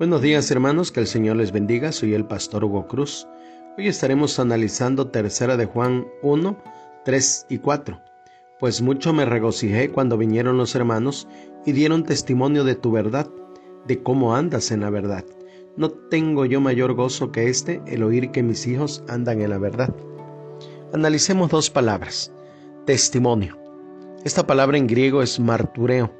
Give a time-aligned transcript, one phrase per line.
[0.00, 3.28] Buenos días hermanos, que el Señor les bendiga, soy el pastor Hugo Cruz.
[3.76, 6.56] Hoy estaremos analizando tercera de Juan 1,
[7.04, 8.00] 3 y 4.
[8.58, 11.28] Pues mucho me regocijé cuando vinieron los hermanos
[11.66, 13.28] y dieron testimonio de tu verdad,
[13.86, 15.22] de cómo andas en la verdad.
[15.76, 19.58] No tengo yo mayor gozo que este, el oír que mis hijos andan en la
[19.58, 19.94] verdad.
[20.94, 22.32] Analicemos dos palabras.
[22.86, 23.58] Testimonio.
[24.24, 26.10] Esta palabra en griego es martureo,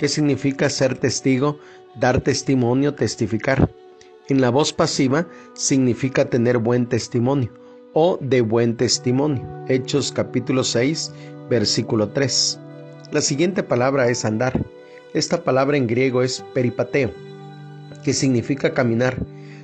[0.00, 1.58] que significa ser testigo
[1.94, 3.70] dar testimonio, testificar.
[4.30, 7.52] En la voz pasiva significa tener buen testimonio
[7.92, 9.46] o de buen testimonio.
[9.68, 11.12] Hechos capítulo 6,
[11.50, 12.58] versículo 3.
[13.12, 14.64] La siguiente palabra es andar.
[15.12, 17.12] Esta palabra en griego es peripateo,
[18.02, 19.18] que significa caminar.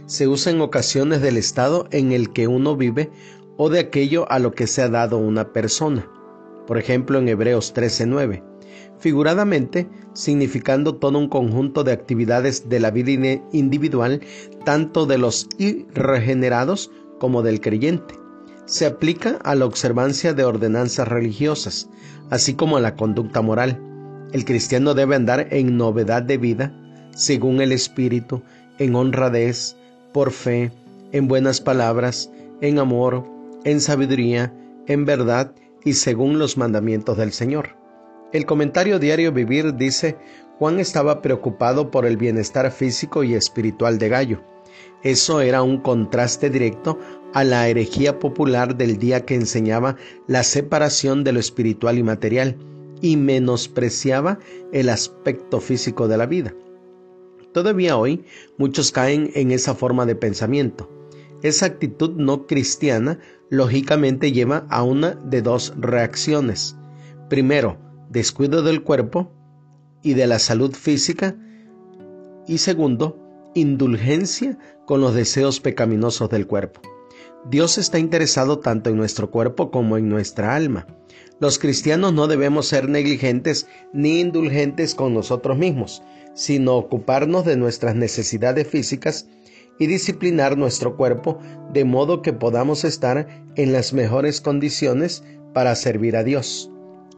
[0.05, 3.11] Se usa en ocasiones del estado en el que uno vive
[3.57, 6.11] o de aquello a lo que se ha dado una persona.
[6.67, 8.43] Por ejemplo, en Hebreos 13:9
[8.99, 14.21] figuradamente significando todo un conjunto de actividades de la vida individual,
[14.65, 18.15] tanto de los irregenerados como del creyente.
[18.65, 21.89] Se aplica a la observancia de ordenanzas religiosas,
[22.31, 23.81] así como a la conducta moral.
[24.33, 26.75] El cristiano debe andar en novedad de vida,
[27.15, 28.43] según el Espíritu,
[28.79, 29.77] en honradez,
[30.13, 30.73] por fe,
[31.13, 33.25] en buenas palabras, en amor,
[33.65, 34.53] en sabiduría,
[34.87, 35.53] en verdad
[35.87, 37.77] y según los mandamientos del Señor.
[38.33, 40.17] El comentario diario Vivir dice,
[40.59, 44.43] Juan estaba preocupado por el bienestar físico y espiritual de Gallo.
[45.05, 46.99] Eso era un contraste directo
[47.33, 52.57] a la herejía popular del día que enseñaba la separación de lo espiritual y material
[53.01, 54.41] y menospreciaba
[54.73, 56.53] el aspecto físico de la vida.
[57.53, 58.25] Todavía hoy
[58.59, 60.91] muchos caen en esa forma de pensamiento.
[61.43, 63.19] Esa actitud no cristiana
[63.51, 66.77] lógicamente lleva a una de dos reacciones.
[67.29, 67.79] Primero,
[68.11, 69.31] descuido del cuerpo
[70.03, 71.37] y de la salud física.
[72.47, 73.19] Y segundo,
[73.55, 76.81] indulgencia con los deseos pecaminosos del cuerpo.
[77.51, 80.87] Dios está interesado tanto en nuestro cuerpo como en nuestra alma.
[81.39, 86.03] Los cristianos no debemos ser negligentes ni indulgentes con nosotros mismos,
[86.35, 89.29] sino ocuparnos de nuestras necesidades físicas
[89.79, 91.39] y disciplinar nuestro cuerpo
[91.73, 93.27] de modo que podamos estar
[93.57, 95.23] en las mejores condiciones
[95.53, 96.71] para servir a Dios.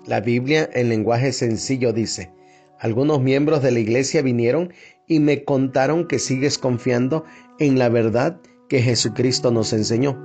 [0.06, 2.32] La Biblia en lenguaje sencillo dice,
[2.78, 4.72] algunos miembros de la iglesia vinieron
[5.06, 7.24] y me contaron que sigues confiando
[7.58, 10.16] en la verdad que Jesucristo nos enseñó.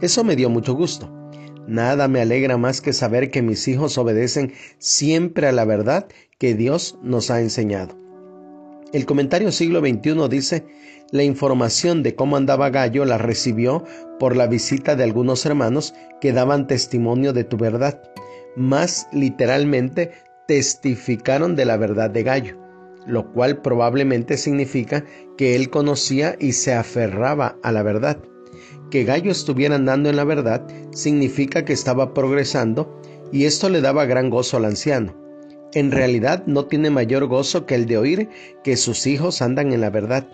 [0.00, 1.10] Eso me dio mucho gusto.
[1.66, 6.54] Nada me alegra más que saber que mis hijos obedecen siempre a la verdad que
[6.54, 8.01] Dios nos ha enseñado.
[8.92, 10.66] El comentario siglo XXI dice,
[11.10, 13.84] la información de cómo andaba Gallo la recibió
[14.18, 18.02] por la visita de algunos hermanos que daban testimonio de tu verdad
[18.56, 20.12] más literalmente
[20.46, 22.58] testificaron de la verdad de Gallo,
[23.06, 25.04] lo cual probablemente significa
[25.36, 28.18] que él conocía y se aferraba a la verdad.
[28.90, 33.00] Que Gallo estuviera andando en la verdad significa que estaba progresando
[33.32, 35.21] y esto le daba gran gozo al anciano.
[35.74, 38.28] En realidad no tiene mayor gozo que el de oír
[38.62, 40.28] que sus hijos andan en la verdad.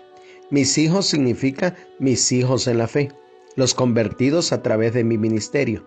[0.49, 3.09] Mis hijos significa mis hijos en la fe,
[3.55, 5.85] los convertidos a través de mi ministerio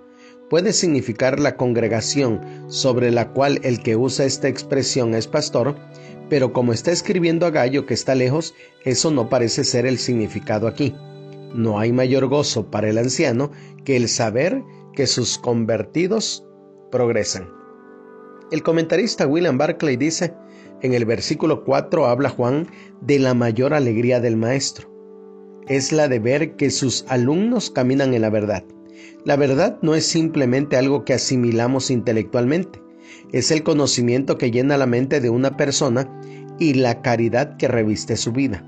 [0.53, 5.77] puede significar la congregación sobre la cual el que usa esta expresión es pastor,
[6.29, 10.69] pero como está escribiendo a Gallo que está lejos, eso no parece ser el significado
[10.69, 10.95] aquí.
[11.55, 13.51] No hay mayor gozo para el anciano
[13.87, 14.63] que el saber
[14.95, 16.45] que sus convertidos
[16.91, 17.62] progresan.
[18.53, 20.35] El comentarista William Barclay dice,
[20.83, 22.69] en el versículo 4 habla Juan
[23.01, 24.91] de la mayor alegría del maestro.
[25.69, 28.63] Es la de ver que sus alumnos caminan en la verdad.
[29.25, 32.83] La verdad no es simplemente algo que asimilamos intelectualmente,
[33.33, 36.07] es el conocimiento que llena la mente de una persona
[36.59, 38.63] y la caridad que reviste su vida.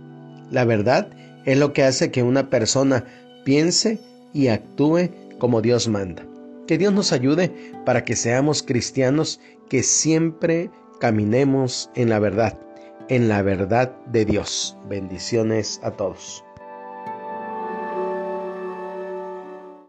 [0.51, 1.11] La verdad
[1.45, 3.05] es lo que hace que una persona
[3.45, 4.01] piense
[4.33, 6.27] y actúe como Dios manda.
[6.66, 7.52] Que Dios nos ayude
[7.84, 10.70] para que seamos cristianos que siempre
[11.00, 12.59] caminemos en la verdad,
[13.09, 14.77] en la verdad de Dios.
[14.89, 16.43] Bendiciones a todos.